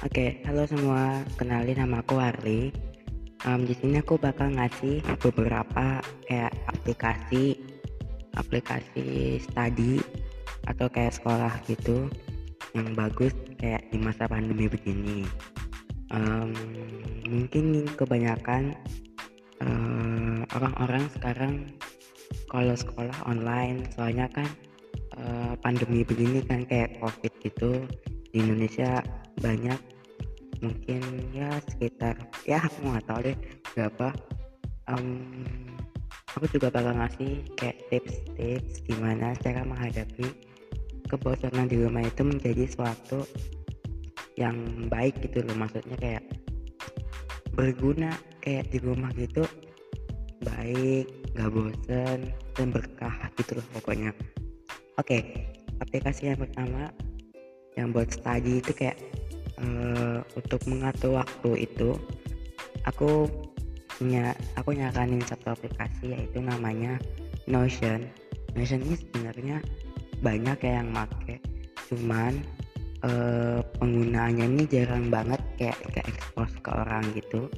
Oke, 0.00 0.40
halo 0.48 0.64
semua. 0.64 1.20
Kenalin 1.36 1.76
nama 1.76 2.00
aku 2.00 2.16
Harley. 2.16 2.72
Um, 3.44 3.68
di 3.68 3.76
sini 3.76 4.00
aku 4.00 4.16
bakal 4.16 4.48
ngasih 4.48 5.04
beberapa 5.20 6.00
kayak 6.24 6.56
aplikasi, 6.72 7.60
aplikasi 8.32 9.36
study 9.44 10.00
atau 10.64 10.88
kayak 10.88 11.12
sekolah 11.12 11.52
gitu 11.68 12.08
yang 12.72 12.96
bagus 12.96 13.36
kayak 13.60 13.84
di 13.92 14.00
masa 14.00 14.24
pandemi 14.24 14.72
begini. 14.72 15.28
Um, 16.08 16.56
mungkin 17.28 17.84
kebanyakan 17.92 18.72
uh, 19.60 20.48
orang-orang 20.56 21.12
sekarang 21.12 21.76
kalau 22.48 22.72
sekolah 22.72 23.28
online, 23.28 23.84
soalnya 23.92 24.32
kan 24.32 24.48
uh, 25.20 25.52
pandemi 25.60 26.08
begini 26.08 26.40
kan 26.40 26.64
kayak 26.64 26.96
covid 27.04 27.36
gitu 27.44 27.84
di 28.32 28.40
Indonesia 28.40 29.04
banyak 29.40 29.80
mungkin 30.60 31.00
ya 31.32 31.56
sekitar 31.72 32.20
ya 32.44 32.60
aku 32.60 32.78
nggak 32.84 33.06
tahu 33.08 33.20
deh 33.32 33.36
berapa. 33.72 34.08
Um, 34.90 35.34
aku 36.36 36.46
juga 36.52 36.68
bakal 36.68 36.94
ngasih 36.98 37.46
kayak 37.56 37.78
tips-tips 37.88 38.84
gimana 38.84 39.32
cara 39.40 39.64
menghadapi 39.64 40.30
kebosanan 41.08 41.66
di 41.66 41.80
rumah 41.80 42.06
itu 42.06 42.22
menjadi 42.22 42.64
suatu 42.70 43.24
yang 44.38 44.86
baik 44.92 45.18
gitu 45.24 45.42
loh. 45.42 45.56
Maksudnya 45.56 45.96
kayak 45.96 46.24
berguna 47.56 48.14
kayak 48.44 48.70
di 48.70 48.78
rumah 48.78 49.10
gitu 49.16 49.42
baik 50.40 51.06
nggak 51.36 51.50
bosen 51.52 52.18
dan 52.56 52.68
berkah 52.72 53.16
gitu 53.36 53.58
loh 53.58 53.66
pokoknya. 53.78 54.10
Oke 55.00 55.50
aplikasi 55.80 56.30
yang 56.30 56.40
pertama 56.40 56.92
yang 57.74 57.90
buat 57.90 58.12
study 58.12 58.60
itu 58.60 58.72
kayak 58.76 59.00
uh, 59.60 60.18
untuk 60.36 60.60
mengatur 60.66 61.20
waktu 61.20 61.68
itu 61.68 61.96
aku 62.88 63.28
punya 64.00 64.32
aku 64.56 64.72
nyaranin 64.72 65.20
satu 65.28 65.52
aplikasi 65.52 66.16
yaitu 66.16 66.40
namanya 66.40 66.96
Notion. 67.44 68.08
Notion 68.56 68.80
ini 68.80 68.96
sebenarnya 68.96 69.56
banyak 70.24 70.58
ya 70.64 70.72
yang 70.80 70.88
make 70.92 71.40
cuman 71.92 72.40
uh, 73.04 73.60
penggunaannya 73.76 74.46
ini 74.56 74.64
jarang 74.70 75.12
banget 75.12 75.40
kayak 75.60 75.78
ke 75.92 76.00
expose 76.08 76.54
ke 76.64 76.70
orang 76.72 77.04
gitu. 77.12 77.52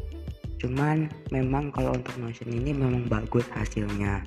Cuman 0.59 1.11
memang 1.31 1.71
kalau 1.71 1.95
untuk 1.95 2.15
Notion 2.19 2.51
ini 2.51 2.75
memang 2.75 3.07
bagus 3.07 3.47
hasilnya. 3.55 4.27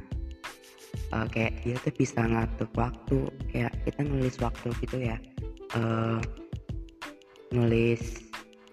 Uh, 1.11 1.27
kayak 1.27 1.59
dia 1.67 1.75
tuh 1.83 1.91
bisa 1.91 2.23
ngatur 2.23 2.71
waktu 2.79 3.27
kayak 3.51 3.75
kita 3.83 4.01
nulis 4.07 4.35
waktu 4.39 4.71
gitu 4.79 4.97
ya. 5.03 5.19
Uh, 5.75 6.23
nulis 7.55 8.25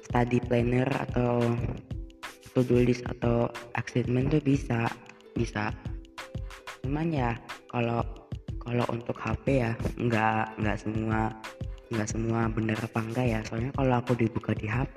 study 0.02 0.42
planner 0.44 0.90
atau 0.90 1.40
to-do 2.52 2.84
list 2.84 3.06
atau 3.08 3.48
assignment 3.78 4.28
tuh 4.34 4.42
bisa 4.44 4.90
bisa. 5.32 5.72
Cuman 6.84 7.08
ya 7.14 7.38
kalau 7.72 8.04
kalau 8.60 8.84
untuk 8.92 9.16
HP 9.16 9.64
ya 9.64 9.72
nggak 9.96 10.60
nggak 10.60 10.76
semua 10.76 11.32
nggak 11.92 12.08
semua 12.08 12.50
bener 12.52 12.76
apa 12.76 13.00
enggak 13.00 13.26
ya. 13.30 13.40
Soalnya 13.48 13.72
kalau 13.72 13.94
aku 14.02 14.12
dibuka 14.18 14.52
di 14.52 14.68
HP 14.68 14.96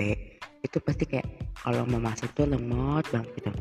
itu 0.65 0.77
pasti 0.81 1.05
kayak 1.05 1.29
kalau 1.61 1.87
mau 1.87 2.01
masuk 2.01 2.27
tuh 2.35 2.49
lemot 2.49 3.05
banget 3.13 3.29
gitu. 3.39 3.51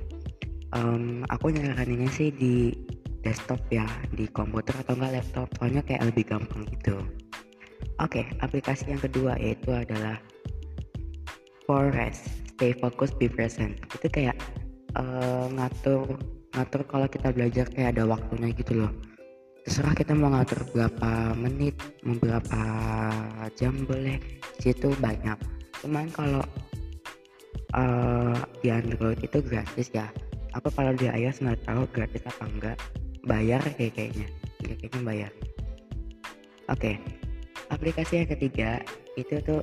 Um, 0.74 1.22
aku 1.30 1.54
nyaraninnya 1.54 2.10
sih 2.10 2.34
di 2.34 2.74
desktop 3.22 3.62
ya 3.70 3.86
di 4.10 4.26
komputer 4.26 4.74
atau 4.82 4.98
enggak 4.98 5.22
laptop 5.22 5.48
soalnya 5.56 5.80
kayak 5.86 6.12
lebih 6.12 6.28
gampang 6.28 6.66
gitu 6.68 6.98
Oke, 8.02 8.26
okay, 8.26 8.26
aplikasi 8.42 8.90
yang 8.90 8.98
kedua 8.98 9.38
yaitu 9.38 9.70
adalah 9.70 10.18
Forest. 11.62 12.26
Stay 12.54 12.74
focus, 12.74 13.14
be 13.14 13.30
present. 13.30 13.78
Itu 13.94 14.10
kayak 14.10 14.34
uh, 14.98 15.46
ngatur 15.54 16.18
ngatur 16.58 16.82
kalau 16.90 17.06
kita 17.06 17.30
belajar 17.30 17.70
kayak 17.70 17.94
ada 17.94 18.02
waktunya 18.06 18.50
gitu 18.50 18.82
loh. 18.82 18.92
Terserah 19.62 19.94
kita 19.94 20.10
mau 20.10 20.34
ngatur 20.34 20.66
berapa 20.74 21.38
menit, 21.38 21.78
mau 22.02 22.18
berapa 22.18 22.62
jam 23.54 23.86
boleh. 23.86 24.18
Situ 24.58 24.90
banyak. 24.98 25.38
Cuman 25.78 26.10
kalau 26.10 26.42
uh, 27.78 28.38
di 28.58 28.74
Android 28.74 29.22
itu 29.22 29.38
gratis 29.38 29.86
ya. 29.94 30.10
Aku 30.58 30.66
kalau 30.74 30.94
di 30.98 31.06
iOS 31.06 31.42
nggak 31.42 31.62
tahu 31.62 31.86
gratis 31.94 32.26
apa 32.26 32.42
enggak. 32.50 32.78
Bayar 33.22 33.62
kayak 33.78 33.94
kayaknya. 33.94 34.26
Kayaknya 34.62 35.00
bayar. 35.06 35.32
Oke. 36.66 36.98
Okay 36.98 37.23
aplikasi 37.74 38.22
yang 38.22 38.30
ketiga 38.30 38.78
itu 39.18 39.42
tuh 39.42 39.60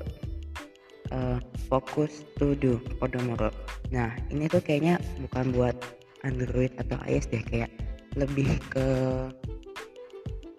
uh, 1.16 1.40
fokus 1.72 2.28
to 2.36 2.54
do 2.60 2.78
Podomoro 3.00 3.50
nah 3.90 4.12
ini 4.30 4.52
tuh 4.52 4.60
kayaknya 4.60 5.00
bukan 5.24 5.56
buat 5.56 5.76
Android 6.22 6.70
atau 6.78 6.98
iOS 7.10 7.32
deh 7.34 7.42
kayak 7.42 7.72
lebih 8.20 8.60
ke 8.70 8.88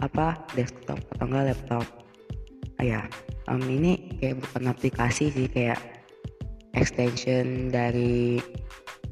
apa 0.02 0.34
desktop 0.58 0.98
atau 1.14 1.24
enggak 1.30 1.54
laptop. 1.54 1.86
Ah, 2.82 2.84
ya 2.84 3.00
um, 3.46 3.62
ini 3.62 4.18
kayak 4.18 4.42
bukan 4.42 4.74
aplikasi 4.74 5.30
sih 5.30 5.46
kayak 5.46 5.78
extension 6.74 7.70
dari 7.70 8.42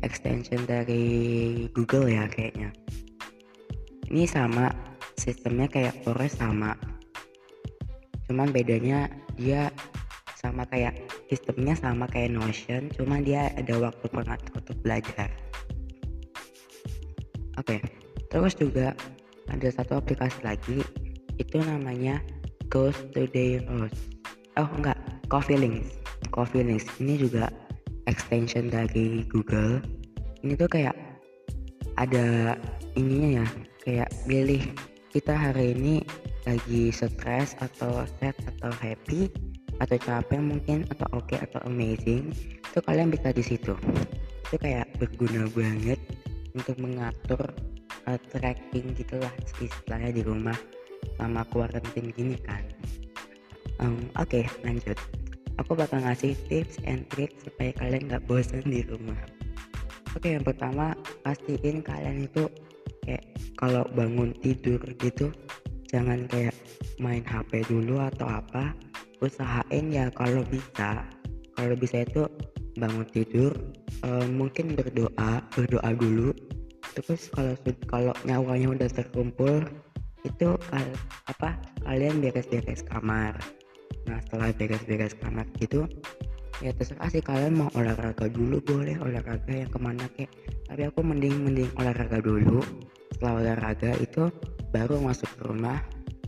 extension 0.02 0.66
dari 0.66 1.06
Google 1.76 2.10
ya 2.10 2.26
kayaknya. 2.26 2.74
Ini 4.10 4.26
sama 4.26 4.74
sistemnya 5.14 5.70
kayak 5.70 6.02
Forest 6.02 6.42
sama 6.42 6.74
cuman 8.30 8.54
bedanya 8.54 9.10
dia 9.34 9.74
sama 10.38 10.62
kayak 10.70 10.94
sistemnya 11.26 11.74
sama 11.74 12.06
kayak 12.06 12.30
Notion 12.30 12.86
cuman 12.94 13.26
dia 13.26 13.50
ada 13.58 13.74
waktu 13.82 14.06
pengatur 14.06 14.54
untuk 14.62 14.78
belajar. 14.86 15.28
Oke 17.58 17.76
okay. 17.76 17.80
terus 18.30 18.54
juga 18.54 18.94
ada 19.50 19.68
satu 19.74 19.98
aplikasi 19.98 20.38
lagi 20.46 20.78
itu 21.42 21.58
namanya 21.58 22.22
Ghost 22.70 23.10
Today 23.10 23.58
Rose. 23.66 23.98
Oh 24.54 24.70
enggak 24.78 24.97
Coffee 25.26 25.58
Links. 25.58 25.98
Coffee 26.30 26.62
Links 26.62 26.86
ini 27.02 27.18
juga 27.18 27.50
extension 28.06 28.70
dari 28.70 29.26
Google. 29.26 29.82
Ini 30.47 30.54
tuh 30.54 30.70
kayak 30.70 30.94
ada 31.98 32.54
ininya 32.94 33.42
ya 33.42 33.47
kayak 33.82 34.08
pilih 34.24 34.62
kita 35.10 35.34
hari 35.34 35.74
ini 35.74 36.06
lagi 36.48 36.88
stres 36.94 37.52
atau 37.60 38.04
sad 38.20 38.36
atau 38.56 38.72
happy 38.80 39.28
atau 39.80 39.96
capek 39.96 40.40
mungkin 40.40 40.84
atau 40.92 41.08
oke 41.16 41.32
okay, 41.32 41.38
atau 41.40 41.60
amazing 41.64 42.32
itu 42.60 42.78
kalian 42.84 43.08
bisa 43.08 43.32
di 43.32 43.44
situ. 43.44 43.74
Itu 44.48 44.56
kayak 44.60 44.88
berguna 45.00 45.48
banget 45.52 46.00
untuk 46.52 46.76
mengatur 46.80 47.40
uh, 48.08 48.18
tracking 48.32 48.92
gitulah 48.96 49.32
istilahnya 49.60 50.10
di 50.12 50.22
rumah 50.24 50.56
sama 51.16 51.44
tim 51.96 52.12
gini 52.12 52.36
kan. 52.44 52.64
Um, 53.80 54.08
oke 54.20 54.28
okay, 54.28 54.44
lanjut. 54.64 54.96
Aku 55.60 55.76
bakal 55.76 56.00
ngasih 56.00 56.36
tips 56.48 56.80
and 56.88 57.04
tricks 57.12 57.44
supaya 57.44 57.72
kalian 57.76 58.08
nggak 58.08 58.24
bosan 58.24 58.64
di 58.64 58.84
rumah. 58.84 59.16
Oke 60.16 60.28
okay, 60.28 60.30
yang 60.36 60.44
pertama 60.44 60.96
pastiin 61.24 61.84
kalian 61.84 62.28
itu 62.28 62.48
kayak 63.04 63.24
kalau 63.56 63.84
bangun 63.92 64.32
tidur 64.40 64.80
gitu 65.00 65.32
jangan 65.90 66.22
kayak 66.30 66.54
main 67.02 67.26
HP 67.26 67.66
dulu 67.66 67.98
atau 67.98 68.30
apa 68.30 68.70
usahain 69.18 69.90
ya 69.90 70.06
kalau 70.14 70.46
bisa. 70.46 71.02
Kalau 71.58 71.74
bisa 71.76 72.06
itu 72.06 72.24
bangun 72.78 73.04
tidur 73.10 73.52
uh, 74.06 74.24
mungkin 74.30 74.78
berdoa 74.78 75.42
berdoa 75.52 75.90
dulu. 75.98 76.30
Terus 76.94 77.28
kalau 77.34 77.54
kalau 77.90 78.14
nyawanya 78.22 78.70
udah 78.78 78.88
terkumpul 78.88 79.66
itu 80.22 80.48
kal 80.70 80.86
apa 81.26 81.58
kalian 81.82 82.22
beres-beres 82.22 82.86
kamar. 82.86 83.34
Nah 84.06 84.18
setelah 84.24 84.54
beres-beres 84.54 85.18
kamar 85.18 85.44
gitu 85.59 85.84
ya 86.60 86.76
terserah 86.76 87.09
sih 87.09 87.24
kalian 87.24 87.56
mau 87.56 87.72
olahraga 87.72 88.28
dulu 88.28 88.60
boleh 88.60 88.92
olahraga 89.00 89.53
yang 89.53 89.70
ke 89.72 89.78
mana 89.80 90.06
kek. 90.15 90.30
Tapi 90.70 90.86
aku 90.86 91.00
mending 91.03 91.44
mending 91.44 91.70
olahraga 91.76 92.22
dulu. 92.22 92.62
Setelah 93.16 93.34
olahraga 93.42 93.91
itu 94.00 94.28
baru 94.70 95.02
masuk 95.02 95.28
ke 95.38 95.42
rumah 95.46 95.78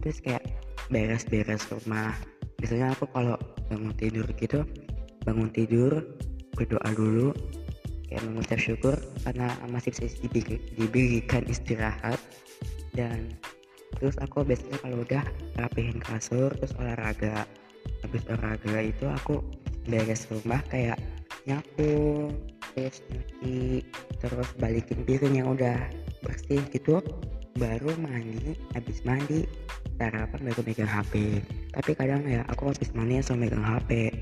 terus 0.02 0.18
kayak 0.18 0.42
beres-beres 0.90 1.62
rumah. 1.70 2.14
Biasanya 2.58 2.94
aku 2.94 3.06
kalau 3.10 3.38
bangun 3.70 3.94
tidur 3.96 4.26
gitu 4.38 4.66
bangun 5.22 5.50
tidur 5.54 6.02
berdoa 6.58 6.90
dulu 6.92 7.30
kayak 8.10 8.22
mengucap 8.28 8.58
syukur 8.60 8.96
karena 9.24 9.48
masih 9.70 9.94
bisa 9.94 10.58
diberikan 10.76 11.42
istirahat. 11.48 12.20
Dan 12.92 13.32
terus 13.96 14.18
aku 14.20 14.44
biasanya 14.44 14.78
kalau 14.84 15.00
udah 15.00 15.24
rapihin 15.56 15.96
kasur 16.02 16.52
terus 16.60 16.74
olahraga. 16.76 17.48
Habis 18.04 18.22
olahraga 18.28 18.78
itu 18.82 19.06
aku 19.08 19.40
beres 19.88 20.28
rumah 20.30 20.60
kayak 20.70 20.98
nyapu 21.46 22.30
terus 22.72 23.02
nyuci 23.10 23.82
terus 24.22 24.48
balikin 24.62 25.02
piring 25.02 25.34
yang 25.42 25.48
udah 25.52 25.76
bersih 26.22 26.62
gitu 26.70 27.02
baru 27.56 27.93
mandi 28.00 28.56
habis 28.72 29.04
mandi 29.04 29.44
sarapan 30.00 30.40
baru 30.50 30.60
megang 30.64 30.88
HP 30.88 31.43
tapi 31.72 31.90
kadang 31.93 32.25
ya 32.25 32.43
aku 32.49 32.72
habis 32.72 32.90
mandi 32.96 33.20
langsung 33.20 33.40
megang 33.40 33.64
HP 33.64 34.12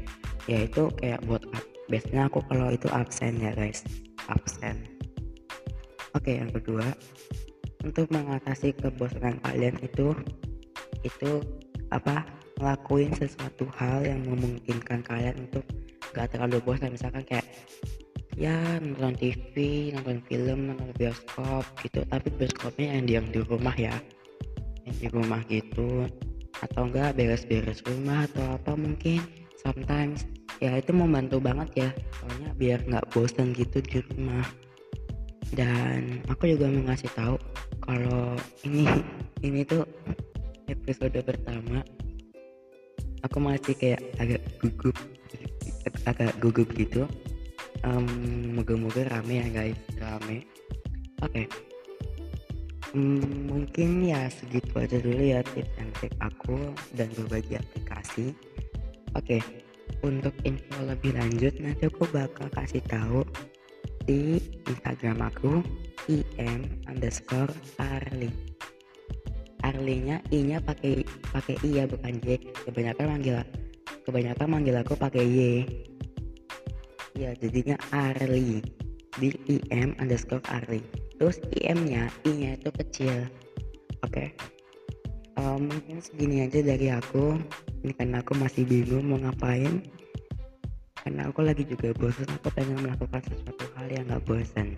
ya 0.50 0.67
itu 0.67 0.91
kayak 0.99 1.23
buat 1.29 1.43
biasanya 1.91 2.31
aku 2.31 2.38
kalau 2.47 2.71
itu 2.71 2.87
absen 2.94 3.37
ya 3.43 3.50
guys. 3.53 3.82
Absen. 4.31 4.87
Oke 6.15 6.38
yang 6.38 6.55
kedua 6.55 6.87
untuk 7.82 8.06
mengatasi 8.15 8.71
kebosanan 8.79 9.43
kalian 9.43 9.75
itu 9.82 10.15
itu 11.03 11.43
apa? 11.91 12.23
Ngelakuin 12.61 13.11
sesuatu 13.17 13.65
hal 13.81 14.05
yang 14.05 14.21
memungkinkan 14.29 15.00
kalian 15.00 15.49
untuk 15.49 15.65
gak 16.12 16.29
terlalu 16.29 16.61
bosan. 16.61 16.93
Misalkan 16.93 17.25
kayak 17.25 17.49
ya 18.41 18.81
nonton 18.81 19.13
TV 19.21 19.55
nonton 19.93 20.25
film 20.25 20.73
nonton 20.73 20.89
bioskop 20.97 21.61
gitu. 21.85 22.01
Tapi 22.09 22.33
bioskopnya 22.33 22.97
yang 22.97 23.05
di 23.05 23.15
di 23.37 23.41
rumah 23.45 23.77
ya. 23.77 23.93
Yang 24.89 24.97
di 24.97 25.09
rumah 25.13 25.41
gitu. 25.53 26.09
Atau 26.65 26.89
enggak 26.89 27.21
beres-beres 27.21 27.85
rumah 27.85 28.25
atau 28.33 28.57
apa 28.57 28.73
mungkin. 28.73 29.21
Sometimes 29.61 30.25
ya 30.65 30.81
itu 30.81 30.97
membantu 30.97 31.37
banget 31.37 31.69
ya. 31.77 31.91
Soalnya 32.17 32.51
biar 32.57 32.81
nggak 32.89 33.13
bosan 33.13 33.53
gitu 33.53 33.85
di 33.85 34.01
rumah. 34.09 34.49
Dan 35.53 36.25
aku 36.33 36.49
juga 36.49 36.73
mau 36.73 36.89
ngasih 36.89 37.13
tahu 37.13 37.37
kalau 37.85 38.41
ini 38.65 38.89
ini 39.47 39.61
tuh 39.69 39.85
episode 40.73 41.21
pertama. 41.21 41.85
Aku 43.21 43.37
masih 43.37 43.77
kayak 43.77 44.01
agak 44.17 44.41
gugup 44.65 44.97
agak 46.09 46.33
gugup 46.41 46.69
gitu 46.77 47.05
um, 47.85 48.06
moga-moga 48.56 49.06
rame 49.09 49.41
ya 49.41 49.49
guys. 49.50 49.79
Rame. 49.97 50.44
Oke. 51.21 51.44
Okay. 51.44 51.47
um, 52.97 53.23
mungkin 53.47 54.03
ya 54.03 54.27
segitu 54.27 54.73
aja 54.75 54.99
dulu 54.99 55.23
ya 55.23 55.41
tips 55.55 55.73
and 55.79 55.93
trick 55.99 56.15
aku 56.21 56.75
dan 56.97 57.09
berbagi 57.15 57.61
aplikasi. 57.61 58.32
Oke. 59.15 59.38
Okay. 59.38 59.43
untuk 60.06 60.32
info 60.47 60.87
lebih 60.87 61.12
lanjut 61.19 61.53
nanti 61.61 61.91
aku 61.91 62.06
bakal 62.09 62.47
kasih 62.55 62.81
tahu 62.88 63.21
di 64.09 64.38
Instagram 64.71 65.29
aku 65.29 65.61
im 66.09 66.65
underscore 66.88 67.53
arli. 67.77 68.31
Arlinya 69.61 70.25
i 70.32 70.41
nya 70.41 70.59
pakai 70.59 71.05
pakai 71.31 71.56
i 71.67 71.79
ya 71.79 71.85
bukan 71.85 72.17
j. 72.25 72.41
Kebanyakan 72.65 73.06
manggil 73.12 73.37
kebanyakan 74.09 74.49
manggil 74.49 74.77
aku 74.81 74.97
pakai 74.97 75.25
y 75.27 75.41
ya 77.20 77.31
jadinya 77.37 77.76
arli. 77.93 78.64
Di 79.20 79.37
im 79.69 79.93
underscore 80.00 80.40
arli. 80.49 80.81
Terus 81.20 81.37
im 81.61 81.84
nya 81.84 82.08
i 82.25 82.31
nya 82.32 82.56
itu 82.56 82.72
kecil. 82.72 83.28
Oke. 84.00 84.08
Okay? 84.08 84.28
um, 85.37 85.69
mungkin 85.69 86.00
segini 86.00 86.49
aja 86.49 86.64
dari 86.64 86.88
aku. 86.88 87.37
Ini 87.84 87.93
karena 87.96 88.25
aku 88.25 88.32
masih 88.40 88.64
bingung 88.64 89.12
mau 89.12 89.20
ngapain. 89.20 89.84
Karena 91.05 91.28
aku 91.28 91.44
lagi 91.44 91.69
juga 91.69 91.93
bosan 91.96 92.28
aku 92.28 92.49
pengen 92.56 92.81
melakukan 92.81 93.20
sesuatu 93.28 93.64
hal 93.76 93.88
yang 93.88 94.05
gak 94.08 94.25
bosan 94.28 94.76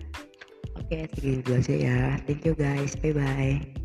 oke 0.77 0.89
okay, 0.89 1.07
segini 1.15 1.39
dulu 1.41 1.59
aja 1.59 1.75
ya. 1.75 1.99
Thank 2.25 2.45
you 2.45 2.53
guys. 2.57 2.93
Bye 2.97 3.13
bye 3.15 3.82